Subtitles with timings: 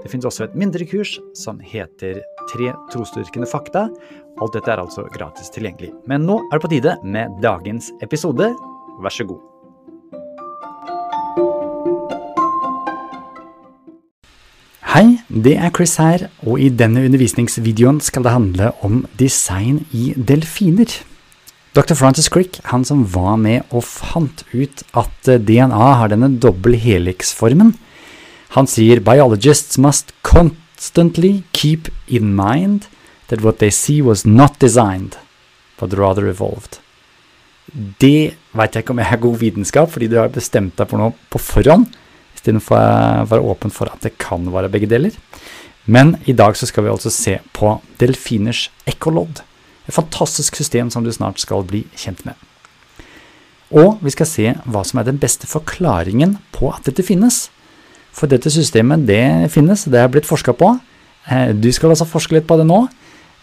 [0.00, 3.84] Det finnes også et mindre kurs som heter Tre trosdyrkende fakta.
[4.40, 5.92] Alt dette er altså gratis tilgjengelig.
[6.08, 8.48] Men nå er det på tide med dagens episode.
[9.04, 9.42] Vær så god.
[14.90, 20.10] Hei, det er Chris her, og i denne undervisningsvideoen skal det handle om design i
[20.16, 20.96] delfiner.
[21.76, 21.94] Dr.
[21.94, 27.76] Francis Crick, han som var med og fant ut at DNA har denne dobbel helix-formen,
[28.56, 32.88] han sier biologists must constantly keep in mind
[33.28, 35.16] that what they see was not designed,
[35.78, 36.80] but rather evolved.
[38.02, 40.98] Det veit jeg ikke om jeg er god vitenskap, fordi du har bestemt deg for
[40.98, 41.86] noe på forhånd,
[42.34, 45.14] istedenfor å være åpen for at det kan være begge deler.
[45.86, 49.44] Men i dag så skal vi altså se på delfiners ekkolodd.
[49.86, 52.34] Et fantastisk system som du snart skal bli kjent med.
[53.70, 57.46] Og vi skal se hva som er den beste forklaringen på at dette finnes.
[58.16, 60.74] For dette systemet, det finnes, det er blitt forska på.
[61.30, 62.82] Eh, du skal altså forske litt på det nå.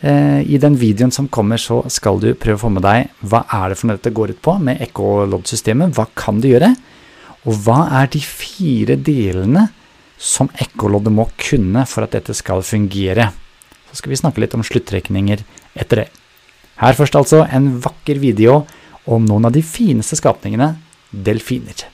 [0.02, 3.46] Eh, I den videoen som kommer, så skal du prøve å få med deg hva
[3.50, 5.96] er det for noe dette går ut på med ekkoloddsystemet.
[5.98, 6.72] Hva kan det gjøre?
[7.48, 9.68] Og hva er de fire delene
[10.18, 13.32] som ekkoloddet må kunne for at dette skal fungere?
[13.90, 15.46] Så skal vi snakke litt om sluttrekninger
[15.78, 16.10] etter det.
[16.78, 18.66] Her først altså en vakker video
[19.10, 20.76] om noen av de fineste skapningene
[21.10, 21.88] delfiner.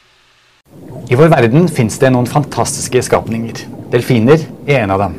[1.12, 3.66] I vår verden fins det noen fantastiske skapninger.
[3.94, 5.18] Delfiner er en av dem.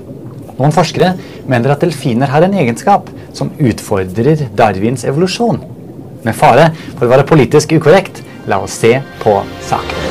[0.55, 1.12] Noen forskere
[1.50, 5.61] mener at delfiner har en egenskap som utfordrer Darwins evolusjon.
[6.24, 9.38] Med fare for å være politisk ukorrekt, la oss se på
[9.69, 10.04] saken.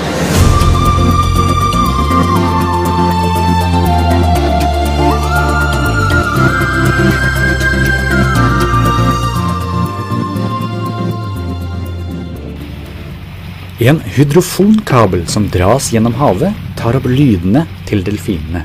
[13.83, 18.61] En hydrofonkabel som dras gjennom havet, tar opp lydene til delfinene.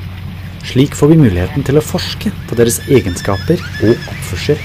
[0.62, 3.58] Slik får vi muligheten til å forske på deres egenskaper
[3.88, 4.62] og oppførsel.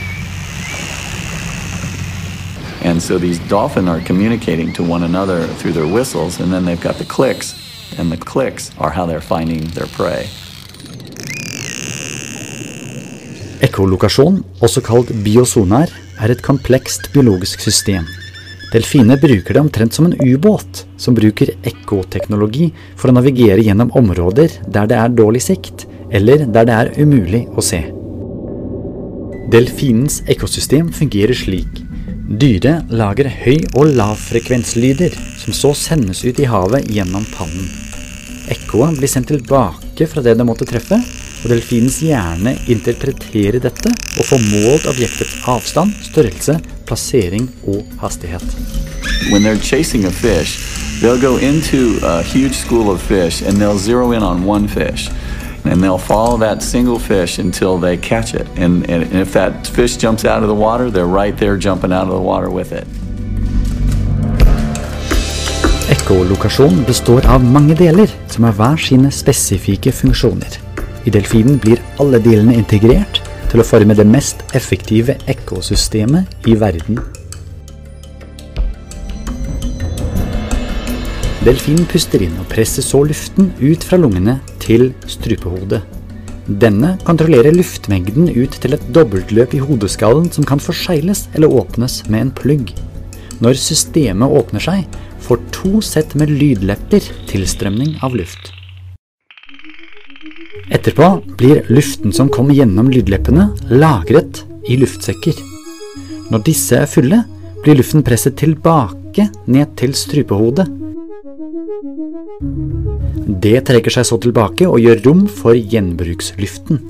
[2.85, 6.85] And so these dolphins are communicating to one another through their whistles, and then they've
[6.85, 7.55] got the clicks,
[7.97, 10.29] and the clicks are how they're finding their prey.
[13.65, 15.89] Ekkolokasjon, også kalt biosonar,
[16.21, 18.05] er et komplekst biologisk system
[18.73, 24.56] Delfiner bruker det omtrent som en ubåt, som bruker ekkoteknologi for å navigere gjennom områder
[24.66, 27.83] der det er dårlig sikt, eller der det er umulig å se.
[29.53, 31.83] Delfinens ekkosystem fungerer slik.
[32.41, 37.69] Dyret lager høy- og lavfrekvenslyder, som så sendes ut i havet gjennom pannen.
[38.50, 40.97] Ekkoet blir sendt tilbake fra det det måtte treffe,
[41.44, 46.57] og delfinens hjerne interpreterer dette og får målt objektets avstand, størrelse,
[46.93, 48.43] plassering og hastighet.
[49.31, 50.51] When they're chasing a fish,
[51.01, 55.09] they'll go into a huge school of fish and they'll zero in on one fish.
[55.65, 58.47] And they'll follow that single fish until they catch it.
[58.57, 62.07] And, and if that fish jumps out of the water, they're right there jumping out
[62.07, 62.87] of the water with it.
[65.89, 70.59] Ekkolokasjon består av mange deler som har hver sine spesifikke funksjoner.
[71.05, 73.22] I delfinen blir alle delene integrert
[73.53, 76.97] til å forme det mest effektive ekkosystemet i verden.
[81.43, 85.83] Delfinen puster inn og presser så luften ut fra lungene til strupehodet.
[86.47, 92.25] Denne kontrollerer luftmengden ut til et dobbeltløp i hodeskallen som kan forsegles eller åpnes med
[92.25, 92.73] en plugg.
[93.43, 98.49] Når systemet åpner seg, får to sett med lydlepper tilstrømning av luft.
[100.73, 105.35] Etterpå blir luften som kommer gjennom lydleppene, lagret i luftsekker.
[106.31, 107.23] Når disse er fulle,
[107.63, 110.65] blir luften presset tilbake ned til strupehodet.
[113.44, 116.81] Det trekker seg så tilbake og gjør rom for gjenbruksluften.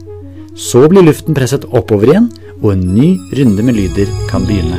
[0.54, 2.30] Så blir luften presset oppover igjen,
[2.62, 4.78] og en ny runde med lyder kan begynne.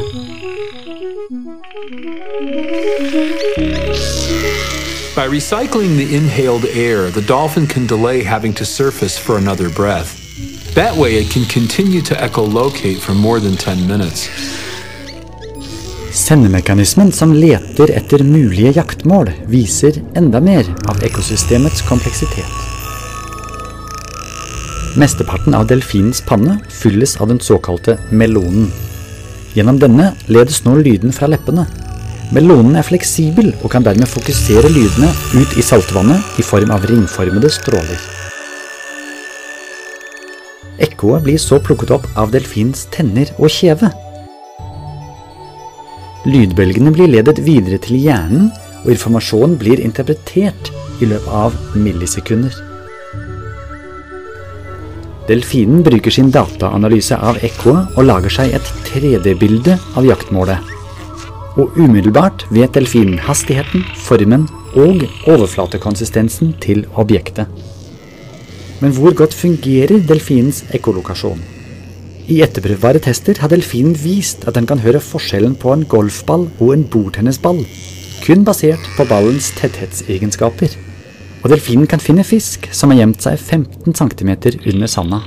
[5.14, 10.19] By recycling the inhaled air, the dolphin can delay having to surface for another breath.
[10.75, 14.28] That way, it can continue to echolocate for more than 10 minutes.
[16.11, 22.50] Sendemekanismen som leter etter mulige jaktmål, viser enda mer av ekosystemets kompleksitet.
[24.99, 28.66] Mesteparten av delfinens panne fylles av den såkalte melonen.
[29.55, 31.70] Gjennom denne ledes nå lyden fra leppene.
[32.32, 37.50] Melonen er fleksibel og kan dermed fokusere lydene ut i saltvannet i form av ringformede
[37.53, 38.00] stråler.
[40.82, 43.93] Ekkoet blir så plukket opp av delfinens tenner og kjeve.
[46.25, 48.49] Lydbølgene blir ledet videre til hjernen,
[48.85, 50.73] og informasjonen blir interpretert
[51.05, 52.56] i løpet av millisekunder.
[55.29, 60.74] Delfinen bruker sin dataanalyse av ekkoet og lager seg et 3D-bilde av jaktmålet.
[61.54, 67.46] Og umiddelbart vet delfinen hastigheten, formen og overflatekonsistensen til objektet.
[68.82, 71.38] Men hvor godt fungerer delfinens ekkolokasjon?
[72.26, 76.72] I etterprøvbare tester har delfinen vist at den kan høre forskjellen på en golfball og
[76.74, 77.62] en bordtennisball,
[78.24, 80.74] kun basert på ballens tetthetsegenskaper.
[81.44, 84.32] Og delfinen kan finne fisk som har gjemt seg 15 cm
[84.72, 85.20] under sanda.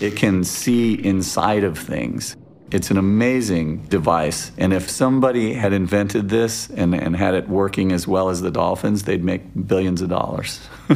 [0.00, 2.36] It can see inside of things.
[2.70, 4.52] It's an amazing device.
[4.56, 8.50] And if somebody had invented this and, and had it working as well as the
[8.50, 10.58] dolphins, they'd make billions of dollars.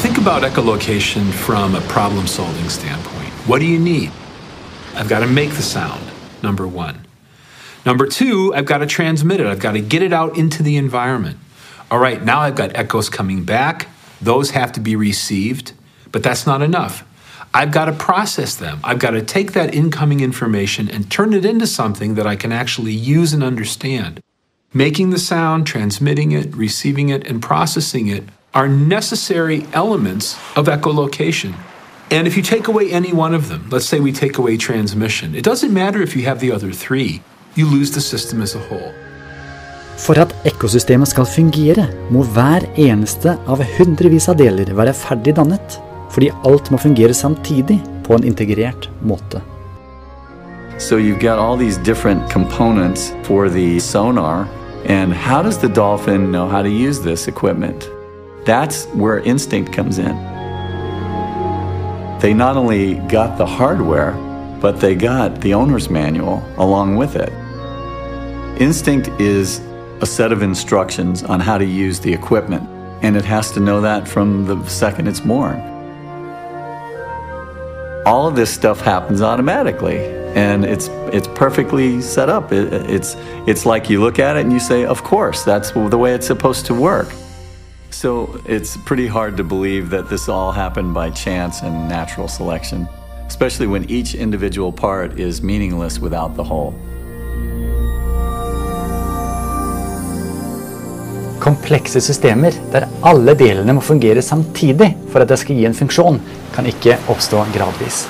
[0.00, 3.30] Think about echolocation from a problem solving standpoint.
[3.48, 4.12] What do you need?
[4.94, 6.04] I've got to make the sound,
[6.42, 7.06] number one.
[7.84, 9.46] Number two, I've got to transmit it.
[9.46, 11.38] I've got to get it out into the environment.
[11.90, 13.88] All right, now I've got echoes coming back.
[14.20, 15.72] Those have to be received,
[16.12, 17.04] but that's not enough.
[17.52, 18.78] I've got to process them.
[18.84, 22.52] I've got to take that incoming information and turn it into something that I can
[22.52, 24.20] actually use and understand.
[24.72, 28.22] Making the sound, transmitting it, receiving it, and processing it
[28.54, 31.54] are necessary elements of echolocation.
[32.12, 35.34] And if you take away any one of them, let's say we take away transmission,
[35.34, 37.20] it doesn't matter if you have the other three,
[37.56, 38.94] you lose the system as a whole.
[39.98, 45.80] For at ekkosystemet skal fungere, må hver eneste av hundrevis av deler være ferdig dannet,
[46.10, 49.40] fordi alt må fungere samtidig på en integrert måte.
[50.78, 54.48] So you've got all these different components for the sonar.
[54.86, 57.88] And how does the dolphin know how to use this equipment?
[58.46, 60.16] That's where instinct comes in.
[62.20, 64.12] They not only got the hardware,
[64.60, 67.30] but they got the owner's manual along with it.
[68.58, 69.60] Instinct is
[70.00, 72.66] a set of instructions on how to use the equipment,
[73.02, 75.69] and it has to know that from the second it's born.
[78.06, 79.98] All of this stuff happens automatically,
[80.34, 82.50] and it's it's perfectly set up.
[82.50, 83.14] It, it's
[83.46, 86.26] it's like you look at it and you say, "Of course, that's the way it's
[86.26, 87.08] supposed to work."
[87.90, 92.88] So it's pretty hard to believe that this all happened by chance and natural selection,
[93.26, 96.74] especially when each individual part is meaningless without the whole.
[101.40, 106.18] Komplekse systemer der alle delene må fungere samtidig for at det skal gi en funksjon,
[106.52, 108.02] kan ikke oppstå gradvis.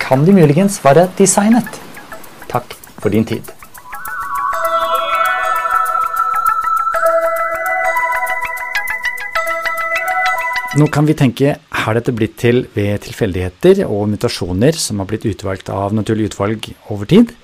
[0.00, 1.68] Kan de muligens være designet?
[2.48, 3.44] Takk for din tid.
[10.80, 15.28] Nå kan vi tenke, har dette blitt til ved tilfeldigheter og mutasjoner som har blitt
[15.28, 17.36] utvalgt av naturlig utvalg over tid?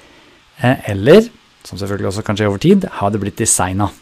[0.64, 1.28] Eh, eller,
[1.68, 3.92] som selvfølgelig også kan skje over tid, har det blitt designa?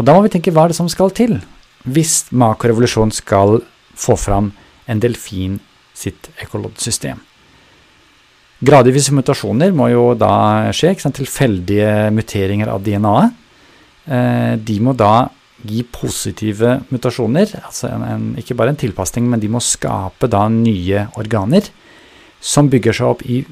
[0.00, 1.36] Og da må vi tenke hva er det som skal til
[1.84, 3.58] hvis makrorevolusjon skal
[3.96, 4.50] få fram
[4.88, 5.58] en delfin
[5.96, 7.20] sitt ekkoloddsystem.
[8.60, 11.16] Gradvise mutasjoner må jo da skje, ikke sant?
[11.16, 13.36] tilfeldige muteringer av DNA-et.
[14.10, 15.30] Eh, de må da
[15.64, 20.46] gi positive mutasjoner, altså en, en, ikke bare en tilpasning, men de må skape da
[20.52, 21.68] nye organer
[22.40, 23.42] som bygger seg opp i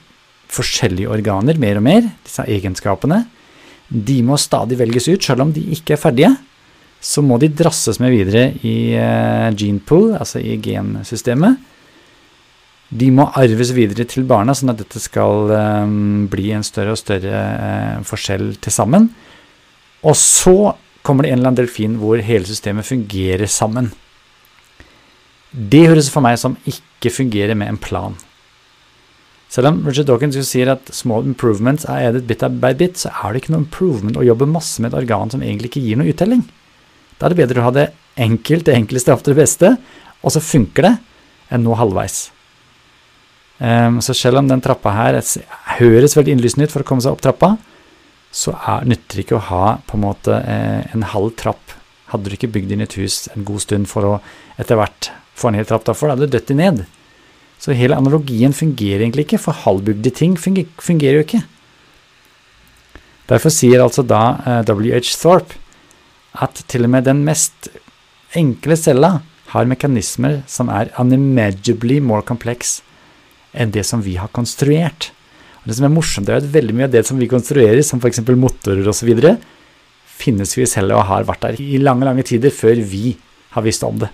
[0.53, 3.27] forskjellige organer mer og mer, disse egenskapene.
[3.89, 6.33] De må stadig velges ut, selv om de ikke er ferdige.
[7.01, 11.61] Så må de drasses med videre i uh, gene pool, altså i gensystemet.
[12.89, 17.01] De må arves videre til barna, sånn at dette skal um, bli en større og
[17.01, 19.11] større uh, forskjell til sammen.
[20.03, 23.93] Og så kommer det en eller annen delfin hvor hele systemet fungerer sammen.
[25.53, 28.19] Det høres for meg som ikke fungerer med en plan.
[29.49, 33.13] Selv om Richard Dawkins jo sier at small improvements er edet bit by bit, så
[33.13, 36.01] er det ikke noe improvement å jobbe masse med et organ som egentlig ikke gir
[36.01, 36.43] noe uttelling.
[37.17, 37.87] Da er det bedre å ha det
[38.21, 39.73] enkelt, det enkleste ofte det beste,
[40.21, 40.93] og så funker det,
[41.55, 42.27] enn nå halvveis.
[43.59, 45.17] Um, så selv om den trappa her
[45.81, 47.57] høres veldig innlysende ut for å komme seg opp trappa,
[48.31, 51.73] så er, nytter det ikke å ha på en måte eh, en halv trapp.
[52.13, 54.15] Hadde du ikke bygd inn et hus en god stund for å
[54.61, 56.85] etter hvert få en hel trapp for da hadde du dødd ned.
[57.59, 61.43] Så hele analogien fungerer egentlig ikke, for halvbygde ting fungerer, jo ikke.
[63.29, 65.19] Derfor sier altså da eh, W.H.
[65.19, 65.59] Thorpe
[66.39, 67.69] at til og med den mest
[68.39, 69.19] enkle cella
[69.53, 72.79] har mekanismer som er unimaginably more complex
[73.57, 75.11] enn det som vi har konstruert.
[75.65, 78.23] Det som er morsomt, er at veldig mye av det som vi konstruerer, som f.eks.
[78.39, 79.11] motorer osv.,
[80.19, 83.13] finnes vi cella og har vært der i lange, lange tider før vi
[83.55, 84.09] har visst om det.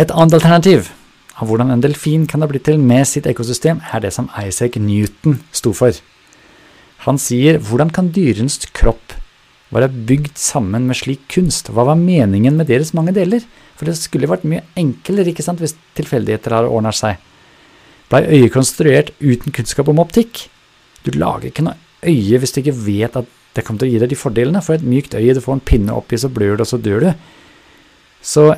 [0.00, 0.88] Et annet alternativ
[1.40, 4.76] av hvordan en delfin kan ha blitt til med sitt ekosystem, er det som Isaac
[4.80, 5.96] Newton sto for.
[7.06, 9.16] Han sier hvordan kan dyrens kropp
[9.72, 11.72] være bygd sammen med slik kunst?
[11.72, 13.42] Hva var meningen med deres mange deler?
[13.78, 17.16] For det skulle vært mye enklere ikke sant, hvis tilfeldigheter har ordna seg.
[18.12, 20.46] Blei øyet konstruert uten kunnskap om optikk?
[21.02, 24.02] Du lager ikke noe øye hvis du ikke vet at det kommer til å gi
[24.02, 24.62] deg de fordelene.
[24.64, 27.06] For et mykt øye, du får en pinne oppi, så blør du, og så dør
[27.06, 27.10] du.
[28.22, 28.52] Så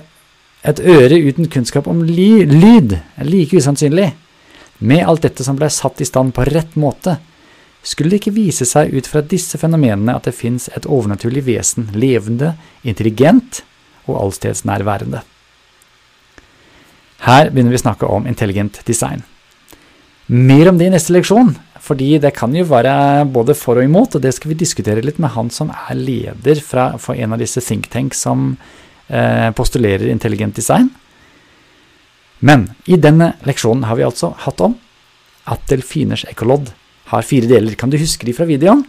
[0.64, 4.12] et øre uten kunnskap om ly lyd er like usannsynlig.
[4.84, 7.18] Med alt dette som blei satt i stand på rett måte,
[7.84, 11.90] skulle det ikke vise seg ut fra disse fenomenene at det fins et overnaturlig vesen,
[11.92, 13.60] levende, intelligent
[14.08, 15.20] og allstedsnærværende.
[17.24, 19.22] Her begynner vi å snakke om intelligent design.
[20.26, 21.52] Mer om det i neste leksjon,
[21.84, 25.20] fordi det kan jo være både for og imot, og det skal vi diskutere litt
[25.20, 28.54] med han som er leder fra, for en av disse think tanks som
[29.54, 30.88] postulerer intelligent design.
[32.44, 34.74] Men i denne leksjonen har vi altså hatt om
[35.48, 36.72] at delfiners ekkolodd
[37.12, 37.76] har fire deler.
[37.78, 38.84] Kan du huske de fra videoen?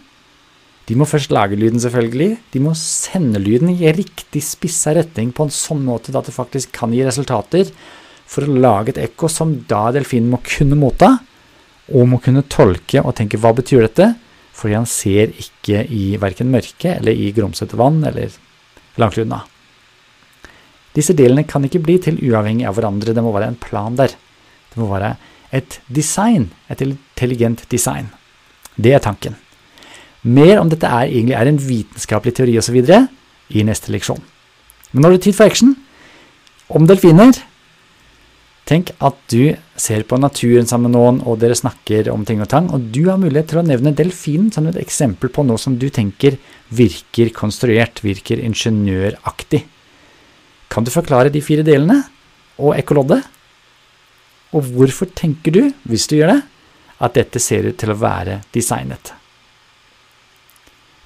[0.86, 2.36] De må først lage lyden, selvfølgelig.
[2.54, 6.70] De må sende lyden i riktig spissa retning på en sånn måte at det faktisk
[6.76, 7.72] kan gi resultater
[8.26, 11.16] for å lage et ekko som da delfinen må kunne motta,
[11.94, 14.08] og må kunne tolke og tenke hva betyr dette,
[14.56, 18.34] fordi han ser ikke i verken mørke eller i grumsete vann eller
[18.98, 19.44] langt unna.
[20.96, 24.14] Disse delene kan ikke bli til uavhengig av hverandre, det må være en plan der.
[24.72, 25.16] Det må være
[25.54, 28.08] et design, et intelligent design.
[28.76, 29.36] Det er tanken.
[30.26, 32.80] Mer om dette er, egentlig er en vitenskapelig teori osv.
[33.48, 34.22] i neste leksjon.
[34.92, 35.76] Men nå er det tid for action.
[36.68, 37.36] Om delfiner.
[38.66, 42.48] Tenk at du ser på naturen sammen med noen, og dere snakker om ting og
[42.50, 45.76] tang, og du har mulighet til å nevne delfinen som et eksempel på noe som
[45.78, 46.40] du tenker
[46.74, 49.62] virker konstruert, virker ingeniøraktig.
[50.72, 52.02] Kan du forklare de fire delene
[52.58, 53.22] og ekkoloddet?
[54.56, 56.40] Og hvorfor tenker du, hvis du gjør det,
[57.02, 59.12] at dette ser ut til å være designet?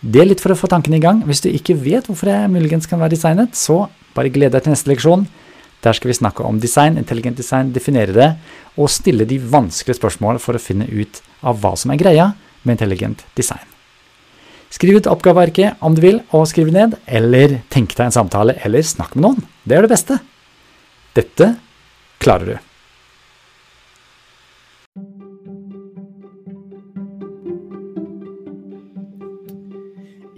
[0.01, 1.25] Det er litt for å få tankene i gang.
[1.29, 3.85] Hvis du ikke vet hvorfor det muligens kan være designet, så
[4.17, 5.27] bare gled deg til neste leksjon.
[5.85, 8.31] Der skal vi snakke om design, intelligent design, definere det,
[8.77, 12.31] og stille de vanskelige spørsmålene for å finne ut av hva som er greia
[12.65, 13.65] med intelligent design.
[14.71, 18.87] Skriv ut oppgavearket om du vil, og skriv ned, eller tenk deg en samtale, eller
[18.87, 19.47] snakk med noen.
[19.67, 20.21] Det er det beste.
[21.19, 21.55] Dette
[22.23, 22.59] klarer du.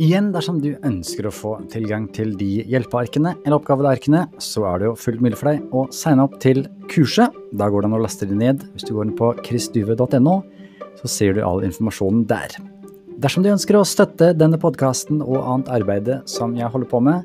[0.03, 4.89] Igjen, dersom du ønsker å få tilgang til de hjelpearkene eller oppgavearkene, så er det
[4.89, 7.37] jo fullt mulig for deg å signe opp til kurset.
[7.53, 8.65] Da går det an å laste det ned.
[8.73, 10.37] Hvis du går inn på chrisduve.no,
[10.99, 12.72] så ser du all informasjonen der.
[13.23, 17.23] Dersom du ønsker å støtte denne podkasten og annet arbeid som jeg holder på med,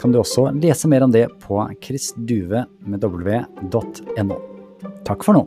[0.00, 2.66] kan du også lese mer om det på chrisduve.no.
[5.06, 5.46] Takk for nå.